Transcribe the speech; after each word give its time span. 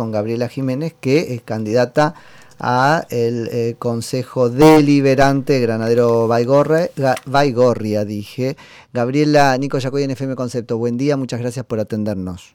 con 0.00 0.12
Gabriela 0.12 0.46
Jiménez, 0.46 0.94
que 1.00 1.34
es 1.34 1.42
candidata 1.42 2.14
a 2.60 3.02
el 3.10 3.48
eh, 3.50 3.74
Consejo 3.80 4.48
Deliberante 4.48 5.58
Granadero 5.58 6.28
Baigorria, 6.28 8.04
dije. 8.04 8.56
Gabriela, 8.92 9.58
Nico 9.58 9.76
Yacoy 9.80 10.04
en 10.04 10.12
FM 10.12 10.36
Concepto, 10.36 10.78
buen 10.78 10.98
día, 10.98 11.16
muchas 11.16 11.40
gracias 11.40 11.66
por 11.66 11.80
atendernos. 11.80 12.54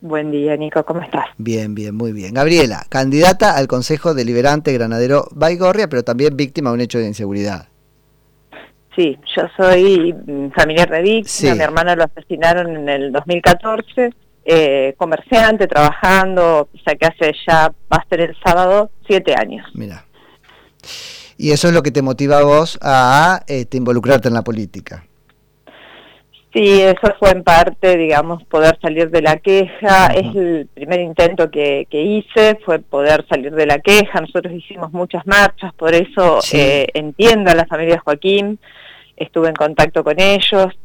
Buen 0.00 0.30
día, 0.30 0.56
Nico, 0.56 0.84
¿cómo 0.84 1.00
estás? 1.00 1.24
Bien, 1.38 1.74
bien, 1.74 1.96
muy 1.96 2.12
bien. 2.12 2.34
Gabriela, 2.34 2.86
candidata 2.88 3.56
al 3.56 3.66
Consejo 3.66 4.14
Deliberante 4.14 4.72
Granadero 4.72 5.24
Baigorria, 5.32 5.88
pero 5.88 6.04
también 6.04 6.36
víctima 6.36 6.70
de 6.70 6.74
un 6.74 6.80
hecho 6.82 6.98
de 7.00 7.08
inseguridad. 7.08 7.66
Sí, 8.94 9.18
yo 9.36 9.42
soy 9.56 10.12
mm, 10.12 10.50
familiar 10.50 10.88
de 10.88 11.02
víctima, 11.02 11.56
mi 11.56 11.62
hermana 11.62 11.96
lo 11.96 12.04
asesinaron 12.04 12.76
en 12.76 12.88
el 12.88 13.10
2014 13.10 14.12
eh, 14.44 14.94
comerciante, 14.96 15.66
trabajando, 15.66 16.68
o 16.72 16.78
sea 16.84 16.94
que 16.94 17.06
hace 17.06 17.32
ya, 17.46 17.72
va 17.92 17.96
a 17.96 18.06
ser 18.08 18.20
el 18.22 18.36
sábado, 18.44 18.90
siete 19.06 19.34
años. 19.34 19.66
Mira. 19.74 20.04
Y 21.36 21.52
eso 21.52 21.68
es 21.68 21.74
lo 21.74 21.82
que 21.82 21.90
te 21.90 22.02
motiva 22.02 22.38
a 22.38 22.42
vos 22.42 22.78
a 22.82 23.42
este, 23.46 23.76
involucrarte 23.76 24.28
en 24.28 24.34
la 24.34 24.42
política. 24.42 25.04
Sí, 26.52 26.82
eso 26.82 27.14
fue 27.20 27.30
en 27.30 27.44
parte, 27.44 27.96
digamos, 27.96 28.42
poder 28.44 28.76
salir 28.82 29.08
de 29.10 29.22
la 29.22 29.36
queja. 29.36 30.08
Es 30.08 30.34
el 30.34 30.68
primer 30.74 31.00
intento 31.00 31.48
que, 31.48 31.86
hice, 31.90 32.58
fue 32.64 32.80
poder 32.80 33.24
salir 33.28 33.54
de 33.54 33.66
la 33.66 33.78
queja. 33.78 34.20
Nosotros 34.20 34.52
hicimos 34.52 34.92
muchas 34.92 35.24
marchas, 35.26 35.72
por 35.74 35.94
eso 35.94 36.40
eh, 36.52 36.88
entiendo 36.92 37.52
a 37.52 37.54
la 37.54 37.66
familia 37.66 38.02
Joaquín, 38.04 38.58
estuve 39.16 39.48
en 39.48 39.54
contacto 39.54 40.02
con 40.02 40.20
ellos. 40.20 40.76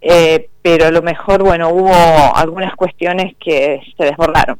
Eh, 0.00 0.48
pero 0.62 0.86
a 0.86 0.90
lo 0.90 1.02
mejor, 1.02 1.42
bueno, 1.42 1.70
hubo 1.70 1.92
algunas 1.92 2.74
cuestiones 2.74 3.34
que 3.38 3.80
se 3.96 4.04
desbordaron. 4.04 4.58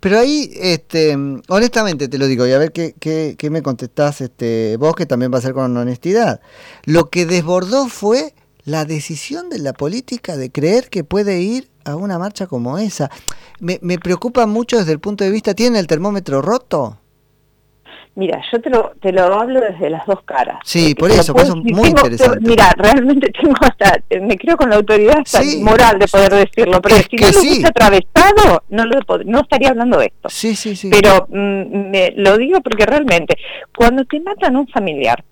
Pero 0.00 0.18
ahí, 0.18 0.50
este, 0.54 1.16
honestamente 1.48 2.08
te 2.08 2.18
lo 2.18 2.26
digo, 2.26 2.46
y 2.46 2.52
a 2.52 2.58
ver 2.58 2.72
qué, 2.72 2.94
qué, 3.00 3.50
me 3.50 3.62
contestás 3.62 4.20
este, 4.20 4.76
vos, 4.78 4.94
que 4.94 5.06
también 5.06 5.32
va 5.32 5.38
a 5.38 5.42
ser 5.42 5.54
con 5.54 5.76
honestidad. 5.76 6.40
Lo 6.84 7.08
que 7.08 7.24
desbordó 7.24 7.88
fue 7.88 8.34
la 8.64 8.84
decisión 8.84 9.48
de 9.48 9.58
la 9.58 9.72
política 9.72 10.36
de 10.36 10.50
creer 10.50 10.90
que 10.90 11.04
puede 11.04 11.40
ir 11.40 11.68
a 11.84 11.96
una 11.96 12.18
marcha 12.18 12.46
como 12.46 12.78
esa. 12.78 13.10
Me, 13.60 13.78
me 13.80 13.98
preocupa 13.98 14.46
mucho 14.46 14.78
desde 14.78 14.92
el 14.92 15.00
punto 15.00 15.24
de 15.24 15.30
vista, 15.30 15.54
¿tiene 15.54 15.78
el 15.78 15.86
termómetro 15.86 16.42
roto? 16.42 16.98
Mira, 18.16 18.40
yo 18.50 18.58
te 18.62 18.70
lo, 18.70 18.92
te 18.98 19.12
lo 19.12 19.24
hablo 19.24 19.60
desde 19.60 19.90
las 19.90 20.06
dos 20.06 20.22
caras. 20.22 20.60
Sí, 20.64 20.94
por 20.94 21.10
eso, 21.10 21.34
por 21.34 21.42
eso 21.42 21.54
muy 21.54 21.90
interesante. 21.90 22.40
mira, 22.40 22.72
realmente 22.74 23.30
tengo 23.42 23.54
hasta, 23.60 24.00
me 24.22 24.38
creo 24.38 24.56
con 24.56 24.70
la 24.70 24.76
autoridad 24.76 25.22
moral 25.60 25.98
de 25.98 26.08
poder 26.08 26.32
decirlo, 26.32 26.80
pero 26.80 26.96
si 26.96 27.16
no 27.16 27.30
lo 27.30 27.40
hubiese 27.40 27.66
atravesado, 27.66 28.64
no, 28.70 28.86
lo, 28.86 29.00
no 29.26 29.40
estaría 29.40 29.68
hablando 29.68 29.98
de 29.98 30.06
esto. 30.06 30.30
Sí, 30.30 30.56
sí, 30.56 30.74
sí. 30.74 30.88
Pero 30.90 31.26
mm, 31.28 31.90
me, 31.90 32.14
lo 32.16 32.38
digo 32.38 32.62
porque 32.62 32.86
realmente, 32.86 33.36
cuando 33.76 34.06
te 34.06 34.18
matan 34.20 34.56
un 34.56 34.66
familiar, 34.68 35.22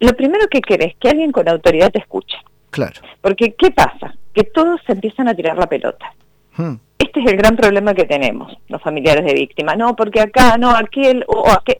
lo 0.00 0.16
primero 0.16 0.48
que 0.48 0.62
querés 0.62 0.92
es 0.92 0.96
que 0.98 1.10
alguien 1.10 1.30
con 1.30 1.46
autoridad 1.46 1.92
te 1.92 1.98
escuche. 1.98 2.38
Claro. 2.70 3.02
Porque, 3.20 3.54
¿qué 3.54 3.70
pasa? 3.70 4.14
Que 4.32 4.44
todos 4.44 4.80
se 4.86 4.92
empiezan 4.92 5.28
a 5.28 5.34
tirar 5.34 5.58
la 5.58 5.66
pelota. 5.66 6.14
Hmm. 6.58 6.74
Este 6.98 7.20
es 7.20 7.26
el 7.26 7.36
gran 7.36 7.56
problema 7.56 7.94
que 7.94 8.04
tenemos, 8.04 8.52
los 8.68 8.82
familiares 8.82 9.24
de 9.24 9.32
víctimas. 9.32 9.78
No, 9.78 9.94
porque 9.94 10.20
acá, 10.20 10.58
no, 10.58 10.70
aquel, 10.70 11.24
o 11.28 11.48
aquel. 11.48 11.78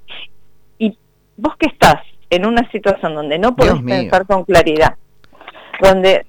Y 0.79 0.97
vos 1.37 1.57
que 1.57 1.67
estás 1.67 1.97
en 2.31 2.47
una 2.47 2.71
situación 2.71 3.15
donde 3.15 3.39
no 3.39 3.57
podés 3.57 3.83
pensar 3.83 4.27
con 4.27 4.45
claridad, 4.45 4.95
donde, 5.83 6.25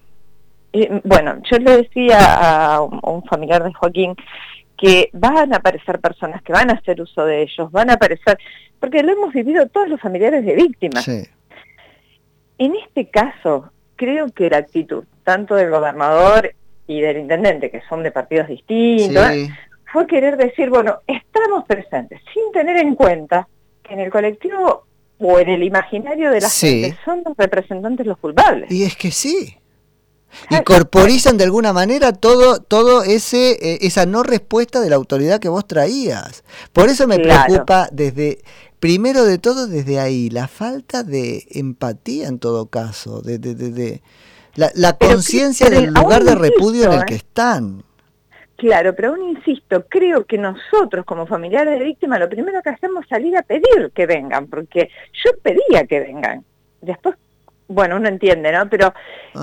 eh, 0.73 1.01
bueno, 1.03 1.37
yo 1.49 1.57
le 1.59 1.77
decía 1.77 2.75
a 2.75 2.81
un, 2.81 3.23
familiar 3.25 3.63
de 3.63 3.73
Joaquín 3.73 4.15
que 4.75 5.09
van 5.13 5.53
a 5.53 5.57
aparecer 5.57 5.99
personas 5.99 6.41
que 6.41 6.53
van 6.53 6.71
a 6.71 6.73
hacer 6.73 7.01
uso 7.01 7.25
de 7.25 7.43
ellos, 7.43 7.71
van 7.71 7.89
a 7.89 7.93
aparecer, 7.93 8.39
porque 8.79 9.03
lo 9.03 9.11
hemos 9.11 9.33
vivido 9.33 9.67
todos 9.67 9.89
los 9.89 10.01
familiares 10.01 10.43
de 10.45 10.55
víctimas. 10.55 11.07
En 11.07 12.75
este 12.75 13.09
caso, 13.09 13.71
creo 13.97 14.29
que 14.29 14.49
la 14.49 14.57
actitud, 14.57 15.03
tanto 15.23 15.55
del 15.55 15.69
gobernador 15.69 16.53
y 16.89 17.01
del 17.01 17.17
intendente, 17.17 17.69
que 17.69 17.83
son 17.87 18.01
de 18.01 18.11
partidos 18.11 18.47
distintos, 18.47 19.23
fue 19.93 20.07
querer 20.07 20.37
decir, 20.37 20.71
bueno, 20.71 20.97
estamos 21.05 21.63
presentes, 21.65 22.19
sin 22.33 22.51
tener 22.51 22.77
en 22.77 22.95
cuenta 22.95 23.47
que 23.83 23.93
en 23.93 23.99
el 23.99 24.09
colectivo 24.09 24.85
o 25.19 25.39
en 25.39 25.49
el 25.49 25.61
imaginario 25.61 26.31
de 26.31 26.41
la 26.41 26.49
gente 26.49 26.97
son 27.05 27.21
los 27.23 27.37
representantes 27.37 28.07
los 28.07 28.17
culpables. 28.17 28.71
Y 28.71 28.85
es 28.85 28.95
que 28.95 29.11
sí. 29.11 29.55
Y 30.49 30.63
corporizan 30.63 31.37
de 31.37 31.43
alguna 31.43 31.73
manera 31.73 32.11
todo, 32.11 32.59
todo 32.59 33.03
ese, 33.03 33.51
eh, 33.51 33.79
esa 33.81 34.07
no 34.07 34.23
respuesta 34.23 34.79
de 34.79 34.89
la 34.89 34.95
autoridad 34.95 35.39
que 35.39 35.49
vos 35.49 35.67
traías. 35.67 36.43
Por 36.73 36.89
eso 36.89 37.07
me 37.07 37.19
preocupa 37.19 37.87
desde, 37.91 38.39
primero 38.79 39.25
de 39.25 39.37
todo 39.37 39.67
desde 39.67 39.99
ahí, 39.99 40.31
la 40.31 40.47
falta 40.47 41.03
de 41.03 41.45
empatía 41.51 42.27
en 42.27 42.39
todo 42.39 42.65
caso, 42.65 43.21
de, 43.21 43.37
de, 43.37 43.53
de 43.53 44.01
la, 44.55 44.93
conciencia 44.93 45.69
del 45.69 45.93
lugar 45.93 46.23
de 46.23 46.35
repudio 46.35 46.85
en 46.85 46.99
el 46.99 47.05
que 47.05 47.13
¿eh? 47.15 47.17
están. 47.17 47.83
Claro, 48.57 48.93
pero 48.93 49.09
aún 49.09 49.29
insisto, 49.29 49.85
creo 49.87 50.25
que 50.25 50.37
nosotros 50.37 51.05
como 51.05 51.25
familiares 51.25 51.79
de 51.79 51.85
víctimas 51.85 52.19
lo 52.19 52.27
primero 52.27 52.61
que 52.61 52.69
hacemos 52.69 53.03
es 53.03 53.09
salir 53.09 53.37
a 53.37 53.41
pedir 53.41 53.91
que 53.95 54.05
vengan, 54.05 54.47
porque 54.47 54.89
yo 55.23 55.31
pedía 55.41 55.85
que 55.87 56.01
vengan. 56.01 56.43
Después, 56.81 57.15
bueno, 57.69 57.95
uno 57.95 58.09
entiende, 58.09 58.51
¿no? 58.51 58.69
Pero 58.69 58.93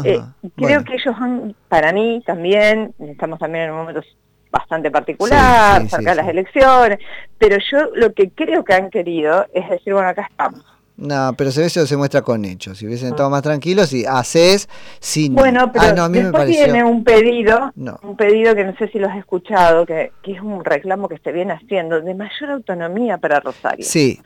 eh, 0.04 0.20
creo 0.56 0.84
que 0.84 0.94
ellos 0.96 1.14
han, 1.18 1.54
para 1.68 1.92
mí 1.92 2.22
también, 2.26 2.94
estamos 2.98 3.38
también 3.38 3.64
en 3.64 3.70
un 3.70 3.78
momento 3.78 4.02
bastante 4.50 4.90
particular, 4.90 5.88
cerca 5.88 6.10
de 6.10 6.16
las 6.16 6.28
elecciones, 6.28 6.98
pero 7.38 7.56
yo 7.70 7.90
lo 7.94 8.12
que 8.12 8.30
creo 8.30 8.64
que 8.64 8.74
han 8.74 8.90
querido 8.90 9.46
es 9.54 9.68
decir, 9.70 9.94
bueno, 9.94 10.08
acá 10.08 10.26
estamos 10.30 10.75
no, 10.96 11.34
pero 11.36 11.50
se 11.50 11.60
ve 11.60 11.66
eso 11.66 11.86
se 11.86 11.96
muestra 11.96 12.22
con 12.22 12.44
hechos. 12.44 12.78
Si 12.78 12.86
hubiesen 12.86 13.08
estado 13.08 13.28
más 13.28 13.42
tranquilos, 13.42 13.92
y 13.92 14.06
haces 14.06 14.68
sin. 14.98 15.34
Bueno, 15.34 15.64
ah, 15.64 15.72
pero 15.72 16.02
a 16.02 16.08
mí 16.08 16.18
después 16.18 16.48
viene 16.48 16.82
un 16.84 17.04
pedido, 17.04 17.72
un 18.02 18.16
pedido 18.16 18.54
que 18.54 18.64
no 18.64 18.74
sé 18.76 18.88
si 18.88 18.98
lo 18.98 19.08
has 19.08 19.18
escuchado, 19.18 19.84
que, 19.84 20.12
que, 20.22 20.32
es 20.32 20.40
un 20.40 20.64
reclamo 20.64 21.08
que 21.08 21.18
se 21.18 21.32
viene 21.32 21.52
haciendo 21.52 22.00
de 22.00 22.14
mayor 22.14 22.50
autonomía 22.50 23.18
para 23.18 23.40
Rosario. 23.40 23.84
Sí. 23.84 24.20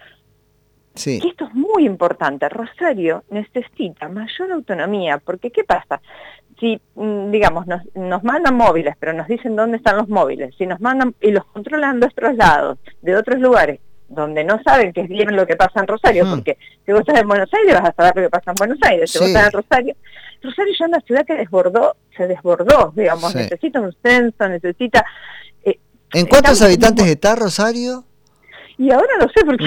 Sí. 0.94 1.20
Y 1.22 1.28
esto 1.28 1.47
es 1.47 1.54
muy 1.54 1.86
importante. 1.86 2.48
Rosario 2.48 3.25
necesita 3.30 4.09
mayor 4.09 4.53
autonomía, 4.53 5.19
porque 5.19 5.50
¿qué 5.50 5.64
pasa? 5.64 6.00
Si, 6.59 6.80
mm, 6.94 7.30
digamos, 7.30 7.66
nos, 7.66 7.82
nos 7.94 8.22
mandan 8.22 8.54
móviles, 8.54 8.94
pero 8.98 9.12
nos 9.12 9.26
dicen 9.26 9.56
dónde 9.56 9.78
están 9.78 9.97
los 9.97 10.09
móviles, 10.09 10.54
si 10.56 10.66
nos 10.66 10.80
mandan 10.80 11.14
y 11.20 11.32
los 11.32 11.44
controlan 11.47 11.98
de 11.98 12.06
otros 12.06 12.36
lados, 12.36 12.78
de 13.03 13.16
otros 13.16 13.41
lugares, 13.41 13.80
donde 14.10 14.44
no 14.44 14.60
saben 14.62 14.93
que 14.93 15.03
es 15.03 15.09
bien 15.09 15.34
lo 15.34 15.47
que 15.47 15.56
pasa 15.56 15.81
en 15.81 15.87
Rosario, 15.87 16.26
porque 16.28 16.59
si 16.84 16.93
vos 16.93 17.00
estás 17.00 17.21
en 17.21 17.28
Buenos 17.28 17.48
Aires 17.54 17.81
vas 17.81 17.91
a 17.91 17.94
saber 17.94 18.16
lo 18.16 18.22
que 18.22 18.31
pasa 18.31 18.50
en 18.50 18.56
Buenos 18.56 18.78
Aires, 18.82 19.10
si 19.10 19.19
vos 19.19 19.28
estás 19.28 19.47
en 19.47 19.53
Rosario, 19.53 19.97
Rosario 20.43 20.75
ya 20.78 20.84
es 20.84 20.88
una 20.88 21.00
ciudad 21.00 21.25
que 21.25 21.34
desbordó, 21.34 21.97
se 22.16 22.26
desbordó, 22.26 22.93
digamos, 22.97 23.34
necesita 23.34 23.81
un 23.81 23.94
censo, 24.03 24.48
necesita... 24.48 25.04
Eh, 25.65 25.78
¿En 26.12 26.26
cuántos 26.26 26.60
habitantes 26.60 27.06
está 27.06 27.37
Rosario? 27.37 28.04
Y 28.76 28.91
ahora 28.91 29.12
no 29.21 29.28
sé, 29.28 29.44
porque 29.44 29.65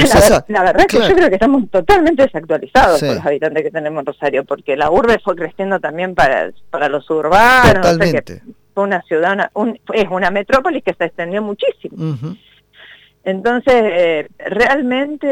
la, 0.47 0.63
verdad 0.63 0.85
es 0.87 0.87
que 0.87 1.07
yo 1.07 1.15
creo 1.15 1.29
que 1.29 1.35
estamos 1.35 1.69
totalmente 1.69 2.23
desactualizados 2.23 2.99
con 2.99 3.15
los 3.15 3.25
habitantes 3.25 3.63
que 3.63 3.71
tenemos 3.71 3.99
en 3.99 4.05
Rosario, 4.07 4.43
porque 4.43 4.75
la 4.75 4.89
urbe 4.89 5.19
fue 5.23 5.35
creciendo 5.35 5.79
también 5.79 6.15
para, 6.15 6.51
para 6.71 6.89
los 6.89 7.07
urbanos, 7.11 7.75
Totalmente. 7.75 8.41
fue 8.73 8.83
una 8.83 9.03
ciudad, 9.03 9.51
es 9.93 10.07
una 10.09 10.31
metrópolis 10.31 10.83
que 10.83 10.95
se 10.95 11.05
extendió 11.05 11.43
muchísimo. 11.43 12.17
Entonces, 13.23 13.73
eh, 13.73 14.27
realmente, 14.37 15.27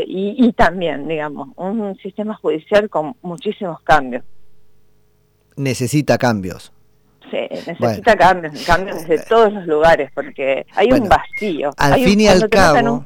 eh, 0.00 0.04
y, 0.06 0.52
también, 0.52 1.08
digamos, 1.08 1.48
un 1.56 1.96
sistema 1.96 2.34
judicial 2.36 2.88
con 2.88 3.16
muchísimos 3.22 3.80
cambios. 3.82 4.22
Necesita 5.56 6.16
cambios. 6.16 6.72
Sí, 7.30 7.38
necesita 7.66 8.16
cambios, 8.16 8.64
cambios 8.64 9.06
desde 9.06 9.24
todos 9.28 9.52
los 9.52 9.66
lugares, 9.66 10.10
porque 10.14 10.64
hay 10.74 10.92
un 10.92 11.08
vacío. 11.08 11.70
Al 11.76 11.94
fin 11.94 12.20
y 12.20 12.28
al 12.28 12.48
cabo, 12.48 13.04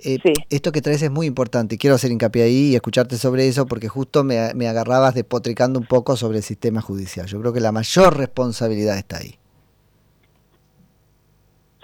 eh, 0.00 0.18
esto 0.50 0.72
que 0.72 0.82
traes 0.82 1.02
es 1.02 1.10
muy 1.10 1.26
importante. 1.26 1.78
Quiero 1.78 1.94
hacer 1.94 2.10
hincapié 2.10 2.42
ahí 2.42 2.70
y 2.70 2.74
escucharte 2.74 3.16
sobre 3.16 3.46
eso, 3.46 3.66
porque 3.66 3.88
justo 3.88 4.24
me, 4.24 4.52
me 4.54 4.66
agarrabas 4.66 5.14
despotricando 5.14 5.78
un 5.78 5.86
poco 5.86 6.16
sobre 6.16 6.38
el 6.38 6.44
sistema 6.44 6.80
judicial. 6.80 7.26
Yo 7.26 7.40
creo 7.40 7.52
que 7.52 7.60
la 7.60 7.70
mayor 7.70 8.16
responsabilidad 8.16 8.98
está 8.98 9.18
ahí. 9.18 9.38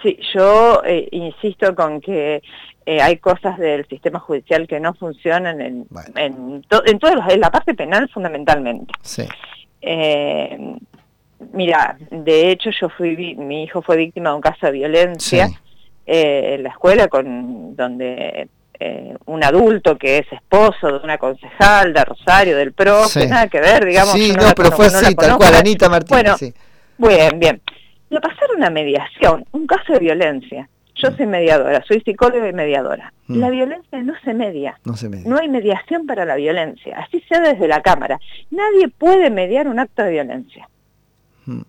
Sí, 0.01 0.17
yo 0.33 0.81
eh, 0.83 1.07
insisto 1.11 1.75
con 1.75 2.01
que 2.01 2.41
eh, 2.85 3.01
hay 3.01 3.17
cosas 3.17 3.57
del 3.59 3.87
sistema 3.87 4.19
judicial 4.19 4.67
que 4.67 4.79
no 4.79 4.93
funcionan 4.93 5.61
en, 5.61 5.85
en, 6.15 6.63
en, 6.85 6.99
en 7.29 7.39
la 7.39 7.51
parte 7.51 7.73
penal 7.75 8.09
fundamentalmente. 8.09 8.93
Sí. 9.01 9.23
Eh, 9.81 10.75
mira, 11.53 11.97
de 12.09 12.51
hecho 12.51 12.71
yo 12.71 12.89
fui, 12.89 13.35
mi 13.35 13.63
hijo 13.63 13.81
fue 13.81 13.97
víctima 13.97 14.29
de 14.29 14.35
un 14.35 14.41
caso 14.41 14.65
de 14.65 14.71
violencia 14.71 15.49
en 16.05 16.63
la 16.63 16.69
escuela 16.69 17.07
con 17.07 17.75
donde 17.75 18.49
un 19.25 19.43
adulto 19.43 19.95
que 19.95 20.17
es 20.17 20.33
esposo 20.33 20.87
de 20.87 21.03
una 21.03 21.19
concejal 21.19 21.93
de 21.93 22.03
Rosario, 22.03 22.57
del 22.57 22.73
PRO, 22.73 23.03
nada 23.29 23.47
que 23.47 23.59
ver, 23.59 23.85
digamos. 23.85 24.13
Sí, 24.13 24.33
no, 24.33 24.53
pero 24.55 24.71
fue 24.71 24.87
así, 24.87 25.13
tal 25.13 25.37
cual, 25.37 25.53
Anita 25.53 25.87
Martínez. 25.87 26.53
Bueno, 26.97 27.17
bien, 27.17 27.39
bien. 27.39 27.61
Lo 28.11 28.19
pasaron 28.19 28.63
a 28.63 28.69
mediación, 28.69 29.45
un 29.53 29.65
caso 29.65 29.93
de 29.93 29.99
violencia. 29.99 30.69
Yo 30.95 31.09
soy 31.11 31.25
mediadora, 31.25 31.81
soy 31.87 32.01
psicóloga 32.01 32.47
y 32.47 32.53
mediadora. 32.53 33.13
Mm. 33.27 33.39
La 33.39 33.49
violencia 33.49 34.03
no 34.03 34.13
se 34.23 34.33
media. 34.33 34.77
No 34.83 34.97
se 34.97 35.07
media. 35.07 35.27
No 35.27 35.37
hay 35.37 35.47
mediación 35.47 36.05
para 36.05 36.25
la 36.25 36.35
violencia. 36.35 36.99
Así 36.99 37.21
sea 37.21 37.39
desde 37.39 37.69
la 37.69 37.81
Cámara. 37.81 38.19
Nadie 38.51 38.89
puede 38.89 39.29
mediar 39.29 39.69
un 39.69 39.79
acto 39.79 40.03
de 40.03 40.11
violencia. 40.11 40.67
Mm. 41.45 41.61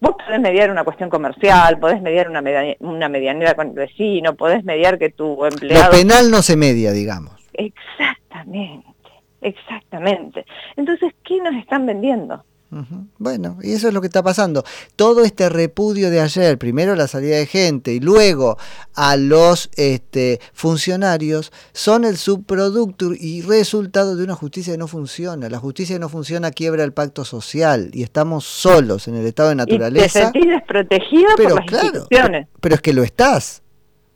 Vos 0.00 0.14
podés 0.24 0.40
mediar 0.40 0.70
una 0.70 0.84
cuestión 0.84 1.10
comercial, 1.10 1.76
podés 1.80 2.00
mediar 2.00 2.30
una, 2.30 2.40
una 2.78 3.08
medianera 3.08 3.54
con 3.54 3.70
el 3.70 3.74
vecino, 3.74 4.34
podés 4.34 4.62
mediar 4.62 4.96
que 4.96 5.10
tu 5.10 5.44
empleado... 5.44 5.90
Lo 5.90 5.98
penal 5.98 6.30
no 6.30 6.40
se 6.40 6.56
media, 6.56 6.92
digamos. 6.92 7.32
Exactamente, 7.52 8.86
exactamente. 9.40 10.46
Entonces, 10.76 11.12
¿qué 11.24 11.38
nos 11.40 11.56
están 11.56 11.84
vendiendo? 11.84 12.44
Bueno, 13.18 13.58
y 13.62 13.72
eso 13.72 13.88
es 13.88 13.94
lo 13.94 14.00
que 14.00 14.08
está 14.08 14.22
pasando. 14.22 14.62
Todo 14.94 15.24
este 15.24 15.48
repudio 15.48 16.10
de 16.10 16.20
ayer, 16.20 16.58
primero 16.58 16.94
la 16.94 17.08
salida 17.08 17.36
de 17.36 17.46
gente 17.46 17.92
y 17.94 18.00
luego 18.00 18.58
a 18.94 19.16
los 19.16 19.70
este, 19.76 20.40
funcionarios, 20.52 21.50
son 21.72 22.04
el 22.04 22.16
subproducto 22.18 23.12
y 23.18 23.42
resultado 23.42 24.16
de 24.16 24.24
una 24.24 24.34
justicia 24.34 24.74
que 24.74 24.78
no 24.78 24.88
funciona. 24.88 25.48
La 25.48 25.58
justicia 25.58 25.96
que 25.96 26.00
no 26.00 26.08
funciona 26.08 26.50
quiebra 26.50 26.84
el 26.84 26.92
pacto 26.92 27.24
social 27.24 27.90
y 27.92 28.02
estamos 28.02 28.44
solos 28.44 29.08
en 29.08 29.16
el 29.16 29.26
estado 29.26 29.48
de 29.48 29.54
naturaleza. 29.54 30.06
Y 30.06 30.12
te 30.12 30.32
sentís 30.32 30.46
desprotegida 30.48 31.28
por 31.36 31.54
las 31.54 31.72
instituciones. 31.72 32.48
Pero 32.60 32.74
es 32.74 32.80
que 32.82 32.92
lo 32.92 33.02
estás. 33.02 33.62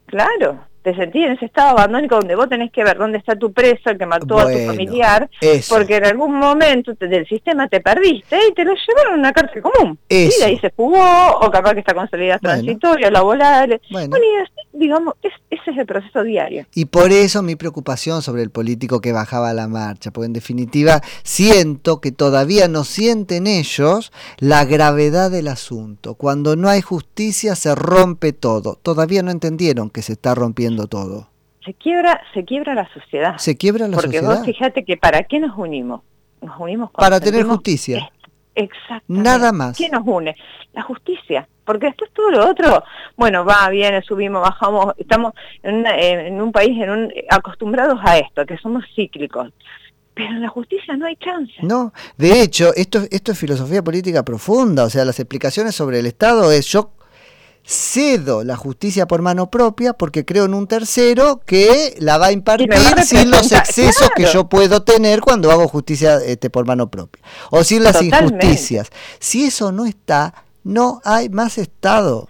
Claro 0.07 0.72
te 0.82 0.94
sentís 0.94 1.26
en 1.26 1.32
ese 1.32 1.46
estado 1.46 1.70
abandónico 1.70 2.17
donde 2.17 2.34
vos 2.34 2.49
tenés 2.49 2.70
que 2.73 2.82
ver 2.82 2.99
dónde 2.99 3.19
está 3.19 3.37
tu 3.37 3.52
preso, 3.52 3.90
el 3.90 3.99
que 3.99 4.06
mató 4.06 4.38
a 4.38 4.52
tu 4.52 4.58
familiar, 4.67 5.29
porque 5.69 5.96
en 5.96 6.06
algún 6.06 6.34
momento 6.34 6.93
del 6.94 7.26
sistema 7.26 7.69
te 7.69 7.81
perdiste 7.81 8.37
y 8.49 8.52
te 8.52 8.64
lo 8.64 8.75
llevaron 8.75 9.14
a 9.14 9.19
una 9.19 9.32
cárcel 9.32 9.62
común. 9.62 9.99
Y 10.08 10.29
de 10.29 10.44
ahí 10.44 10.58
se 10.58 10.70
fugó, 10.70 11.38
o 11.40 11.50
capaz 11.50 11.75
que 11.75 11.81
está 11.81 11.94
con 11.94 12.08
salidas 12.11 12.40
transitorias, 12.40 13.11
laborales. 13.12 13.81
Bueno. 13.90 14.17
y 14.17 14.43
así, 14.43 14.62
digamos, 14.73 15.15
ese 15.23 15.71
es 15.71 15.79
el 15.79 15.87
proceso 15.87 16.23
diario. 16.23 16.67
Y 16.75 16.87
por 16.87 17.13
eso 17.13 17.43
mi 17.43 17.57
preocupación 17.57 18.23
sobre 18.23 18.43
el 18.43 18.51
político 18.51 19.01
que 19.01 19.13
bajaba 19.13 19.53
la 19.53 19.69
marcha, 19.69 20.11
porque 20.11 20.27
en 20.27 20.33
definitiva 20.33 21.01
siento 21.23 22.01
que 22.01 22.13
todavía 22.13 22.69
no 22.69 22.85
sienten 22.85 23.47
ellos 23.47 24.13
la 24.39 24.65
gravedad 24.65 25.31
del 25.31 25.49
asunto. 25.49 26.15
Cuando 26.15 26.57
no 26.57 26.69
hay 26.69 26.81
justicia 26.81 27.55
se 27.55 27.75
rompe 27.75 28.33
todo. 28.33 28.79
Todavía 28.83 29.23
no 29.23 29.31
entendieron 29.31 29.91
que 29.91 30.03
se 30.03 30.13
está 30.13 30.35
rompiendo 30.35 30.87
todo. 30.87 31.29
Se 31.65 31.75
quiebra, 31.75 32.21
se 32.35 32.45
quiebra 32.45 32.75
la 32.75 32.93
sociedad. 32.93 33.37
Se 33.39 33.57
quiebra 33.57 33.87
la 33.87 33.97
sociedad. 33.97 34.27
Porque 34.27 34.39
vos 34.39 34.47
fíjate 34.47 34.85
que 34.85 34.97
para 34.97 35.23
qué 35.25 35.39
nos 35.39 35.57
unimos. 35.57 36.03
Nos 36.41 36.59
unimos 36.59 36.91
para 36.91 37.21
tener 37.21 37.45
justicia. 37.45 38.11
Exacto. 38.55 39.05
Nada 39.09 39.53
más. 39.53 39.77
¿Qué 39.77 39.89
nos 39.89 40.03
une? 40.05 40.37
La 40.73 40.83
justicia. 40.83 41.49
Porque 41.65 41.87
después 41.87 42.11
todo 42.13 42.31
lo 42.31 42.51
otro, 42.51 42.83
bueno, 43.17 43.45
va, 43.45 43.69
viene, 43.69 44.03
subimos, 44.03 44.43
bajamos, 44.43 44.95
estamos 44.99 45.33
en, 45.63 46.41
un 46.41 46.51
país 46.51 46.71
en 46.83 46.91
un, 46.91 47.13
acostumbrados 47.31 48.01
a 48.03 48.19
esto, 48.19 48.45
que 48.45 48.59
somos 48.59 48.85
cíclicos. 48.95 49.53
Pero 50.15 50.31
en 50.31 50.43
la 50.43 50.49
justicia 50.49 50.97
no 50.97 51.07
hay 51.07 51.17
chance. 51.17 51.55
No, 51.63 51.93
de 52.19 52.43
hecho, 52.43 52.75
esto, 52.75 53.01
esto 53.11 53.33
es 53.33 53.39
filosofía 53.39 53.83
política 53.83 54.25
profunda, 54.25 54.85
o 54.85 54.91
sea, 54.91 55.05
las 55.05 55.19
explicaciones 55.21 55.75
sobre 55.75 56.01
el 56.01 56.07
Estado 56.07 56.51
es 56.51 56.67
yo 56.67 56.91
cedo 57.64 58.44
la 58.44 58.56
justicia 58.56 59.06
por 59.06 59.23
mano 59.23 59.50
propia 59.50 59.93
porque 59.93 60.25
creo 60.25 60.44
en 60.44 60.55
un 60.55 60.67
tercero 60.67 61.41
que 61.47 61.94
la 61.99 62.19
va 62.19 62.26
a 62.26 62.32
impartir 62.32 62.69
sin 63.05 63.31
los 63.31 63.53
excesos 63.53 64.11
que 64.17 64.25
yo 64.26 64.49
puedo 64.49 64.82
tener 64.82 65.20
cuando 65.20 65.50
hago 65.50 65.69
justicia 65.69 66.19
este, 66.25 66.50
por 66.50 66.67
mano 66.67 66.91
propia 66.91 67.23
o 67.50 67.62
sin 67.64 67.85
las 67.85 68.03
injusticias. 68.03 68.91
Si 69.19 69.44
eso 69.44 69.73
no 69.73 69.87
está, 69.87 70.35
no 70.64 71.00
hay 71.05 71.29
más 71.29 71.59
Estado. 71.59 72.29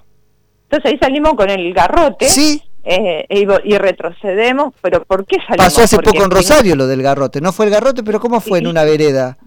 Entonces 0.65 0.93
ahí 0.93 0.99
salimos 0.99 1.35
con 1.35 1.51
el 1.51 1.73
garrote. 1.73 2.29
Sí. 2.29 2.63
Eh, 2.85 3.27
y, 3.31 3.79
retrocedemos, 3.79 4.75
pero 4.83 5.05
¿por 5.05 5.25
qué 5.25 5.37
salimos? 5.37 5.67
Pasó 5.67 5.83
hace 5.83 5.99
poco 5.99 6.25
en 6.25 6.31
Rosario 6.31 6.75
lo 6.75 6.89
del 6.89 7.01
garrote, 7.01 7.41
no 7.41 7.53
fue 7.53 7.67
el 7.67 7.71
garrote, 7.71 8.03
pero 8.03 8.19
¿cómo 8.19 8.41
fue 8.41 8.59
en 8.59 8.67
una 8.67 8.83
vereda? 8.83 9.39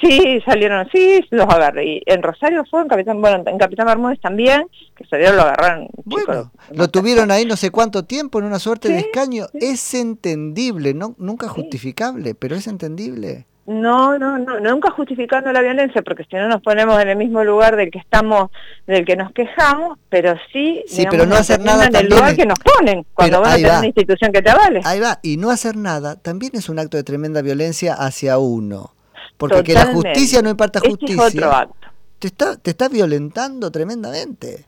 Sí, 0.00 0.40
salieron 0.44 0.86
así, 0.86 1.24
los 1.30 1.46
agarré. 1.46 1.86
Y 1.86 2.02
en 2.06 2.22
Rosario 2.22 2.64
fue, 2.70 2.82
en 2.82 2.88
Capitán, 2.88 3.20
bueno, 3.20 3.42
en 3.46 3.58
Capitán 3.58 3.86
Bermúdez 3.86 4.20
también, 4.20 4.66
que 4.96 5.04
salieron, 5.06 5.36
lo 5.36 5.42
agarraron. 5.42 5.88
Bueno, 6.04 6.52
lo 6.72 6.88
tuvieron 6.88 7.30
ahí 7.30 7.44
no 7.44 7.56
sé 7.56 7.70
cuánto 7.70 8.04
tiempo 8.04 8.38
en 8.38 8.44
una 8.46 8.58
suerte 8.58 8.88
de 8.88 8.98
escaño. 8.98 9.46
Es 9.54 9.94
entendible, 9.94 10.94
no 10.94 11.14
nunca 11.18 11.48
justificable, 11.48 12.34
pero 12.34 12.56
es 12.56 12.66
entendible. 12.66 13.46
No, 13.66 14.18
no, 14.18 14.36
no, 14.36 14.58
nunca 14.58 14.90
justificando 14.90 15.52
la 15.52 15.60
violencia, 15.60 16.02
porque 16.02 16.24
si 16.24 16.34
no 16.34 16.48
nos 16.48 16.60
ponemos 16.60 17.00
en 17.00 17.08
el 17.08 17.16
mismo 17.16 17.44
lugar 17.44 17.76
del 17.76 17.90
que 17.92 17.98
estamos, 17.98 18.50
del 18.86 19.04
que 19.04 19.14
nos 19.14 19.30
quejamos, 19.32 19.96
pero 20.08 20.34
sí, 20.52 20.82
sí 20.88 21.06
pero 21.08 21.24
no 21.24 21.36
hacer 21.36 21.60
nada 21.60 21.86
en 21.86 21.94
el 21.94 22.08
lugar 22.08 22.34
que 22.34 22.46
nos 22.46 22.58
ponen 22.58 23.06
cuando 23.14 23.40
van 23.40 23.52
a 23.52 23.56
tener 23.56 23.70
una 23.70 23.86
institución 23.86 24.32
que 24.32 24.42
te 24.42 24.50
avale. 24.50 24.80
Ahí 24.82 24.98
va, 24.98 25.20
y 25.22 25.36
no 25.36 25.50
hacer 25.50 25.76
nada 25.76 26.16
también 26.16 26.52
es 26.54 26.68
un 26.68 26.80
acto 26.80 26.96
de 26.96 27.04
tremenda 27.04 27.42
violencia 27.42 27.94
hacia 27.94 28.38
uno. 28.38 28.92
Porque 29.40 29.62
que 29.62 29.72
la 29.72 29.86
justicia 29.86 30.42
no 30.42 30.50
imparta 30.50 30.80
justicia. 30.80 31.26
Este 31.26 31.38
es 31.38 31.44
otro 31.44 31.56
acto. 31.56 31.88
Te 32.18 32.26
está, 32.26 32.56
te 32.58 32.70
está 32.70 32.88
violentando 32.88 33.70
tremendamente. 33.70 34.66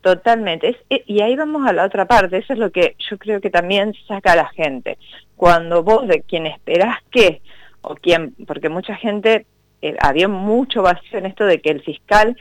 Totalmente. 0.00 0.76
Eh, 0.88 1.02
y 1.06 1.20
ahí 1.20 1.34
vamos 1.34 1.66
a 1.66 1.72
la 1.72 1.84
otra 1.84 2.06
parte. 2.06 2.38
Eso 2.38 2.52
es 2.52 2.58
lo 2.60 2.70
que 2.70 2.94
yo 3.10 3.18
creo 3.18 3.40
que 3.40 3.50
también 3.50 3.92
saca 4.06 4.32
a 4.32 4.36
la 4.36 4.48
gente. 4.50 4.96
Cuando 5.34 5.82
vos 5.82 6.06
de 6.06 6.22
quien 6.22 6.46
esperás 6.46 6.98
que, 7.10 7.42
o 7.82 7.96
quien, 7.96 8.34
porque 8.46 8.68
mucha 8.68 8.94
gente, 8.94 9.46
eh, 9.82 9.96
había 10.00 10.28
mucho 10.28 10.82
vacío 10.82 11.18
en 11.18 11.26
esto 11.26 11.44
de 11.44 11.60
que 11.60 11.70
el 11.70 11.82
fiscal 11.82 12.36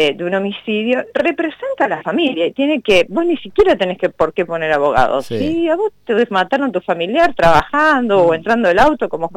eh, 0.00 0.14
de 0.14 0.22
un 0.22 0.32
homicidio 0.32 1.04
representa 1.12 1.86
a 1.86 1.88
la 1.88 2.04
familia 2.04 2.46
y 2.46 2.52
tiene 2.52 2.80
que, 2.80 3.04
vos 3.08 3.26
ni 3.26 3.36
siquiera 3.38 3.74
tenés 3.74 3.98
que 3.98 4.08
por 4.10 4.32
qué 4.32 4.46
poner 4.46 4.70
abogados. 4.72 5.26
Sí. 5.26 5.68
a 5.68 5.74
vos 5.74 5.90
te 6.04 6.14
mataron 6.30 6.68
a 6.68 6.72
tu 6.72 6.80
familiar 6.80 7.34
trabajando 7.34 8.20
o 8.22 8.30
mm. 8.30 8.34
entrando 8.34 8.70
el 8.70 8.78
auto, 8.78 9.08
como 9.08 9.28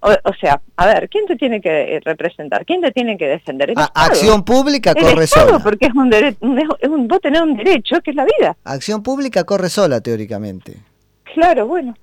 o, 0.00 0.34
sea, 0.40 0.62
a 0.74 0.86
ver, 0.86 1.10
¿quién 1.10 1.26
te 1.26 1.36
tiene 1.36 1.60
que 1.60 2.00
representar? 2.02 2.64
¿Quién 2.64 2.80
te 2.80 2.92
tiene 2.92 3.18
que 3.18 3.26
defender? 3.26 3.74
acción 3.76 4.42
pública 4.42 4.94
corre 4.94 5.26
sola. 5.26 5.58
Porque 5.58 5.84
es 5.84 5.94
un 5.94 6.08
derecho, 6.08 6.38
es 6.80 6.88
un, 6.88 7.08
vos 7.08 7.20
tenés 7.20 7.42
un 7.42 7.54
derecho 7.54 8.00
que 8.00 8.12
es 8.12 8.16
la 8.16 8.24
vida. 8.24 8.56
Acción 8.64 9.02
pública 9.02 9.44
corre 9.44 9.68
sola 9.68 10.00
teóricamente. 10.00 10.78
Claro, 11.34 11.66
bueno. 11.66 11.94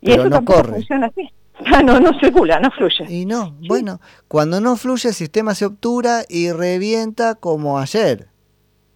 Y 0.00 0.12
eso 0.12 0.28
no 0.28 0.44
corre. 0.44 0.74
funciona 0.74 1.08
así. 1.08 1.28
Ah, 1.72 1.82
no, 1.82 2.00
no 2.00 2.18
circula, 2.20 2.60
no 2.60 2.70
fluye. 2.70 3.04
Y 3.08 3.26
no, 3.26 3.56
bueno, 3.66 4.00
cuando 4.28 4.60
no 4.60 4.76
fluye 4.76 5.08
el 5.08 5.14
sistema 5.14 5.54
se 5.54 5.64
obtura 5.64 6.24
y 6.28 6.52
revienta 6.52 7.34
como 7.34 7.78
ayer. 7.78 8.28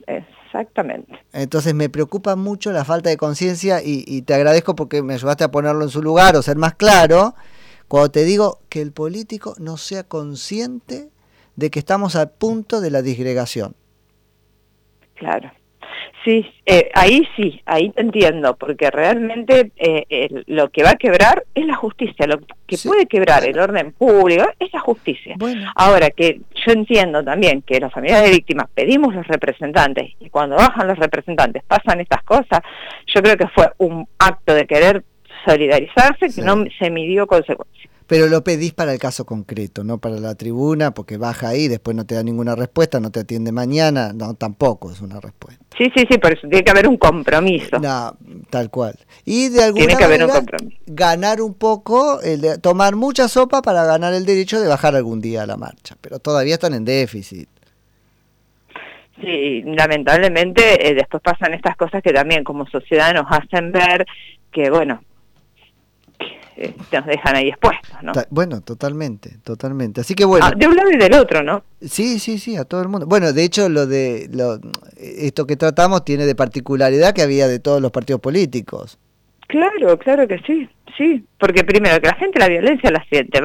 Exactamente. 0.06 1.18
Entonces 1.32 1.74
me 1.74 1.88
preocupa 1.88 2.36
mucho 2.36 2.72
la 2.72 2.84
falta 2.84 3.08
de 3.08 3.16
conciencia 3.16 3.81
y, 3.84 4.22
te 4.22 4.34
agradezco 4.34 4.74
porque 4.74 5.02
me 5.02 5.14
ayudaste 5.14 5.44
a 5.44 5.50
ponerlo 5.50 5.84
en 5.84 5.90
su 5.90 6.02
lugar 6.02 6.36
o 6.36 6.43
ser 6.43 6.56
más 6.56 6.74
claro. 6.74 7.34
Cuando 7.88 8.10
te 8.10 8.24
digo 8.24 8.60
que 8.69 8.82
el 8.82 8.93
político 8.93 9.55
no 9.58 9.76
sea 9.76 10.05
consciente 10.05 11.10
de 11.56 11.70
que 11.70 11.79
estamos 11.79 12.17
al 12.17 12.31
punto 12.31 12.81
de 12.81 12.90
la 12.90 13.02
disgregación. 13.02 13.74
Claro. 15.14 15.52
Sí, 16.24 16.46
eh, 16.67 16.91
ahí 16.94 17.27
sí, 17.34 17.62
ahí 17.65 17.91
te 17.91 18.03
entiendo, 18.03 18.55
porque 18.55 18.91
realmente 18.91 19.72
eh, 19.77 20.29
lo 20.46 20.69
que 20.69 20.82
va 20.82 20.91
a 20.91 20.96
quebrar 20.96 21.44
es 21.55 21.65
la 21.65 21.77
justicia, 21.77 22.27
lo 22.27 22.41
que 22.67 22.77
puede 22.84 23.06
quebrar 23.06 23.44
el 23.46 23.58
orden 23.58 23.93
público 23.93 24.44
es 24.58 24.70
la 24.72 24.81
justicia. 24.81 25.36
Ahora 25.74 26.10
que 26.10 26.43
yo 26.55 26.72
entiendo 26.72 27.24
también 27.24 27.62
que 27.62 27.81
las 27.81 27.93
familias 27.93 28.22
de 28.22 28.31
víctimas 28.31 28.67
pedimos 28.74 29.15
los 29.15 29.27
representantes 29.27 30.10
y 30.20 30.29
cuando 30.29 30.56
bajan 30.56 30.89
los 30.89 30.98
representantes 30.98 31.62
pasan 31.67 32.00
estas 32.00 32.22
cosas, 32.22 32.60
yo 33.06 33.22
creo 33.22 33.39
que 33.39 33.48
fue 33.48 33.70
un 33.79 34.06
acto 34.19 34.55
de 34.55 34.67
querer 34.67 35.03
solidarizarse 35.46 36.29
que 36.34 36.43
no 36.43 36.65
se 36.79 36.91
midió 36.91 37.27
consecuencias. 37.27 37.90
Pero 38.10 38.26
lo 38.26 38.43
pedís 38.43 38.72
para 38.72 38.93
el 38.93 38.98
caso 38.98 39.24
concreto, 39.24 39.84
no 39.84 39.98
para 39.98 40.17
la 40.17 40.34
tribuna, 40.34 40.90
porque 40.90 41.17
baja 41.17 41.50
ahí, 41.50 41.69
después 41.69 41.96
no 41.96 42.05
te 42.05 42.17
da 42.17 42.24
ninguna 42.24 42.56
respuesta, 42.56 42.98
no 42.98 43.12
te 43.12 43.20
atiende 43.20 43.52
mañana, 43.52 44.12
no, 44.12 44.34
tampoco 44.34 44.90
es 44.90 45.00
una 45.00 45.20
respuesta. 45.20 45.64
Sí, 45.79 45.84
sí, 45.94 46.05
sí, 46.10 46.19
por 46.19 46.32
eso 46.32 46.48
tiene 46.48 46.64
que 46.64 46.72
haber 46.72 46.88
un 46.88 46.96
compromiso. 46.96 47.79
No, 47.79 48.17
tal 48.50 48.69
cual. 48.69 48.96
Y 49.24 49.50
de 49.50 49.62
alguna 49.62 49.86
tiene 49.86 49.96
que 49.96 50.05
haber 50.05 50.24
un 50.24 50.31
compromiso. 50.31 50.76
ganar 50.88 51.40
un 51.40 51.55
poco, 51.55 52.20
el 52.20 52.60
tomar 52.60 52.96
mucha 52.96 53.29
sopa 53.29 53.62
para 53.62 53.84
ganar 53.84 54.12
el 54.12 54.26
derecho 54.26 54.60
de 54.60 54.67
bajar 54.67 54.96
algún 54.96 55.20
día 55.20 55.44
a 55.44 55.46
la 55.46 55.56
marcha, 55.56 55.94
pero 56.00 56.19
todavía 56.19 56.55
están 56.55 56.74
en 56.74 56.84
déficit. 56.84 57.48
Sí, 59.20 59.62
lamentablemente 59.62 60.88
eh, 60.88 60.94
después 60.96 61.22
pasan 61.22 61.55
estas 61.55 61.76
cosas 61.76 62.02
que 62.02 62.12
también 62.12 62.43
como 62.43 62.67
sociedad 62.67 63.14
nos 63.14 63.26
hacen 63.31 63.70
ver 63.70 64.05
que, 64.50 64.69
bueno, 64.69 65.00
eh, 66.62 66.74
nos 66.93 67.06
dejan 67.06 67.36
ahí 67.36 67.48
expuestos, 67.48 68.02
¿no? 68.02 68.12
Bueno, 68.29 68.60
totalmente, 68.60 69.38
totalmente. 69.43 70.02
Así 70.02 70.14
que 70.14 70.26
bueno. 70.26 70.44
Ah, 70.44 70.52
de 70.55 70.67
un 70.67 70.76
lado 70.76 70.90
y 70.90 70.98
del 70.98 71.14
otro, 71.14 71.43
¿no? 71.43 71.64
Sí, 71.81 72.19
sí, 72.19 72.38
sí, 72.38 72.56
a 72.56 72.67
todo 72.67 72.82
el 72.82 72.88
mundo. 72.88 73.06
Bueno, 73.06 73.32
de 73.32 73.44
hecho, 73.44 73.70
lo 73.70 73.86
de 73.86 74.29
lo, 74.31 74.60
esto 74.98 75.46
que 75.46 75.56
tratamos 75.56 76.05
tiene 76.05 76.26
de 76.26 76.34
particularidad 76.34 77.14
que 77.14 77.22
había 77.22 77.48
de 77.48 77.60
todos 77.60 77.81
los 77.81 77.90
partidos 77.90 78.20
políticos. 78.20 78.98
Claro, 79.46 79.98
claro 79.98 80.29
que 80.29 80.38
sí, 80.46 80.69
sí, 80.98 81.24
porque 81.38 81.64
primero 81.64 81.98
que 81.98 82.08
la 82.08 82.14
gente 82.17 82.38
la 82.38 82.48
violencia 82.48 82.90
la 82.90 83.02
siente, 83.10 83.40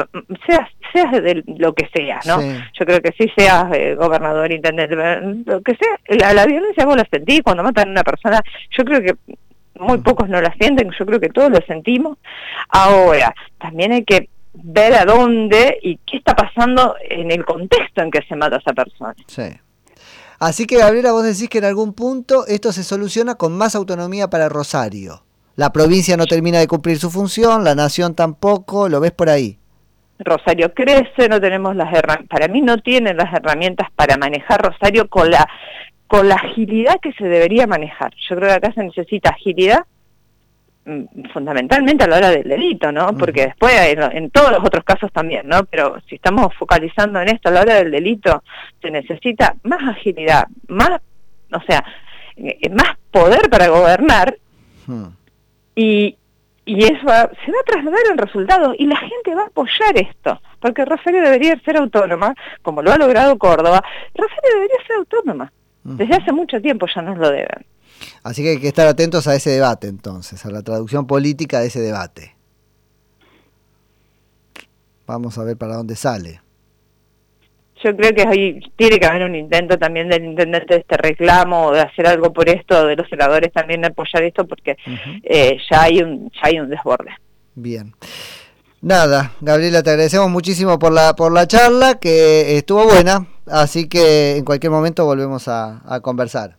seas, 0.45 0.69
seas 0.93 1.24
de 1.24 1.41
lo 1.57 1.74
que 1.74 1.88
seas, 1.95 2.25
¿no? 2.27 2.41
Yo 2.41 2.86
creo 2.86 3.01
que 3.01 3.13
sí 3.17 3.31
seas 3.36 3.74
eh, 3.74 3.95
gobernador, 3.95 4.51
intendente, 4.51 4.93
lo 4.93 5.62
que 5.62 5.75
sea, 5.75 6.17
la, 6.19 6.34
la 6.34 6.45
violencia 6.45 6.86
vos 6.86 6.98
la 6.98 7.07
sentís 7.10 7.41
cuando 7.41 7.63
matan 7.63 7.88
a 7.88 7.91
una 7.91 8.03
persona, 8.03 8.41
yo 8.77 8.84
creo 8.84 9.01
que 9.01 9.15
muy 9.79 10.00
pocos 10.00 10.29
no 10.29 10.41
la 10.41 10.53
sienten, 10.53 10.89
yo 10.98 11.05
creo 11.05 11.20
que 11.20 11.29
todos 11.29 11.50
lo 11.50 11.60
sentimos. 11.67 12.17
Ahora, 12.70 13.34
también 13.60 13.91
hay 13.91 14.03
que 14.03 14.29
ver 14.53 14.94
a 14.94 15.05
dónde 15.05 15.79
y 15.82 15.98
qué 16.05 16.17
está 16.17 16.36
pasando 16.36 16.96
en 17.10 17.32
el 17.32 17.46
contexto 17.46 18.01
en 18.01 18.12
que 18.12 18.22
se 18.27 18.36
mata 18.36 18.55
a 18.58 18.60
esa 18.60 18.74
persona. 18.74 19.15
Sí. 19.27 19.44
Así 20.39 20.65
que 20.65 20.77
Gabriela, 20.77 21.12
vos 21.12 21.24
decís 21.24 21.50
que 21.50 21.60
en 21.60 21.65
algún 21.65 21.94
punto 21.94 22.46
esto 22.48 22.72
se 22.72 22.84
soluciona 22.84 23.36
con 23.36 23.58
más 23.58 23.75
autonomía 23.75 24.29
para 24.29 24.50
Rosario. 24.50 25.24
La 25.55 25.72
provincia 25.72 26.17
no 26.17 26.25
termina 26.25 26.60
de 26.60 26.67
cumplir 26.67 27.00
su 27.00 27.10
función, 27.10 27.63
la 27.63 27.75
nación 27.75 28.13
tampoco, 28.13 28.89
¿lo 28.89 29.00
ves 29.00 29.13
por 29.13 29.29
ahí? 29.29 29.58
Rosario 30.19 30.74
crece, 30.74 31.27
no 31.29 31.41
tenemos 31.41 31.75
las 31.75 31.93
herramientas, 31.93 32.29
para 32.29 32.48
mí 32.48 32.62
no 32.62 32.77
tienen 32.77 33.17
las 33.17 33.34
herramientas 33.34 33.89
para 33.95 34.17
manejar 34.17 34.62
Rosario 34.62 35.07
con 35.10 35.29
la 35.29 35.48
con 36.07 36.27
la 36.29 36.36
agilidad 36.36 37.00
que 37.01 37.13
se 37.13 37.25
debería 37.25 37.65
manejar. 37.67 38.13
Yo 38.29 38.36
creo 38.36 38.50
que 38.50 38.55
acá 38.55 38.72
se 38.74 38.84
necesita 38.84 39.31
agilidad 39.31 39.79
mm, 40.86 41.29
fundamentalmente 41.34 42.03
a 42.03 42.07
la 42.07 42.17
hora 42.17 42.29
del 42.29 42.48
delito, 42.48 42.91
¿no? 42.91 43.07
Porque 43.17 43.48
después 43.48 43.74
en, 43.75 44.29
todos 44.29 44.51
los 44.51 44.63
otros 44.63 44.84
casos 44.84 45.12
también, 45.12 45.48
¿no? 45.48 45.65
Pero 45.65 45.98
si 46.07 46.15
estamos 46.15 46.53
focalizando 46.55 47.19
en 47.22 47.29
esto 47.29 47.50
a 47.50 47.53
la 47.53 47.62
hora 47.62 47.75
del 47.75 47.91
delito, 47.91 48.43
se 48.81 48.91
necesita 48.91 49.55
más 49.63 49.81
agilidad, 49.98 50.48
más, 50.67 51.01
o 51.51 51.62
sea, 51.67 51.84
eh, 52.38 52.69
más 52.69 52.98
poder 53.12 53.50
para 53.50 53.67
gobernar 53.67 54.38
y, 55.75 56.17
y 56.65 56.84
eso 56.84 57.00
se 57.00 57.05
va 57.05 57.22
a 57.22 57.63
trasladar 57.65 58.01
en 58.12 58.17
resultados 58.17 58.75
y 58.79 58.88
la 58.88 58.98
gente 58.98 59.36
va 59.36 59.43
a 59.43 59.48
apoyar 59.48 59.95
esto, 59.95 60.41
porque 60.60 60.84
Rosario 60.84 61.22
debería 61.22 61.60
ser 61.63 61.77
autónoma, 61.77 62.34
como 62.63 62.81
lo 62.81 62.91
ha 62.91 62.98
logrado 62.98 63.38
Córdoba, 63.38 63.84
Rosario 64.15 64.50
debería 64.53 64.77
ser 64.88 64.95
autónoma. 64.98 65.51
Desde 65.84 66.15
hace 66.15 66.31
mucho 66.31 66.60
tiempo 66.60 66.88
ya 66.93 67.03
nos 67.03 67.19
lo 67.19 67.29
deben. 67.29 67.63
Así 68.24 68.41
que 68.41 68.50
hay 68.50 68.60
que 68.60 68.69
estar 68.69 68.88
atentos 68.88 69.27
a 69.27 69.36
ese 69.36 69.51
debate 69.51 69.88
entonces, 69.88 70.43
a 70.43 70.50
la 70.50 70.63
traducción 70.63 71.05
política 71.05 71.60
de 71.60 71.67
ese 71.67 71.79
debate. 71.79 72.36
Vamos 75.05 75.38
a 75.38 75.43
ver 75.43 75.55
para 75.57 75.75
dónde 75.75 75.95
sale. 75.95 76.41
Yo 77.86 77.96
creo 77.96 78.15
que 78.15 78.27
ahí 78.27 78.60
tiene 78.75 78.98
que 78.98 79.06
haber 79.06 79.30
un 79.30 79.36
intento 79.36 79.77
también 79.77 80.10
del 80.10 80.25
intendente 80.25 80.74
de 80.74 80.80
este 80.80 80.98
reclamo, 80.98 81.72
de 81.72 81.82
hacer 81.82 82.08
algo 82.08 82.34
por 82.34 82.50
esto, 82.50 82.88
de 82.88 82.96
los 82.96 83.08
senadores 83.08 83.54
también 83.54 83.82
de 83.82 83.88
apoyar 83.88 84.24
esto, 84.24 84.48
porque 84.48 84.75
eh, 85.22 85.60
ya, 85.70 85.84
hay 85.84 86.01
un, 86.01 86.32
ya 86.32 86.42
hay 86.42 86.60
un 86.60 86.68
desborde. 86.68 87.12
Bien. 87.54 87.94
Nada, 88.82 89.34
Gabriela, 89.39 89.84
te 89.84 89.92
agradecemos 89.92 90.32
muchísimo 90.32 90.80
por 90.80 90.94
la, 90.94 91.15
por 91.15 91.32
la 91.32 91.46
charla, 91.46 92.00
que 92.00 92.58
estuvo 92.58 92.86
buena, 92.86 93.27
así 93.46 93.88
que 93.88 94.38
en 94.38 94.46
cualquier 94.46 94.72
momento 94.72 95.06
volvemos 95.06 95.48
a, 95.48 95.84
conversar. 96.01 96.58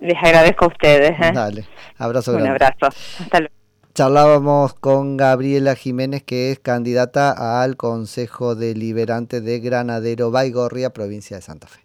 Les 0.00 0.22
agradezco 0.22 0.66
a 0.66 0.68
ustedes. 0.68 1.12
¿eh? 1.18 1.32
Dale, 1.32 1.64
abrazo 1.96 2.36
Un 2.36 2.46
abrazo. 2.46 2.88
Hasta 3.20 3.38
luego. 3.38 3.61
Charlábamos 3.94 4.72
con 4.72 5.18
Gabriela 5.18 5.74
Jiménez, 5.74 6.22
que 6.22 6.50
es 6.50 6.58
candidata 6.58 7.62
al 7.62 7.76
Consejo 7.76 8.54
Deliberante 8.54 9.42
de 9.42 9.60
Granadero 9.60 10.30
Baigorria, 10.30 10.94
provincia 10.94 11.36
de 11.36 11.42
Santa 11.42 11.66
Fe. 11.66 11.80